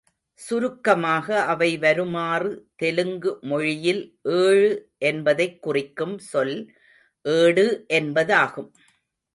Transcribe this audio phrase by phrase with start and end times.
[0.39, 2.49] சுருக்கமாக அவை வருமாறு
[2.75, 4.01] தெலுங்கு மொழியில்
[4.37, 4.71] ஏழு
[5.05, 6.55] என்பதைக் குறிக்கும் சொல்
[7.25, 7.67] ஏடு
[7.93, 8.69] என்பதாகும்.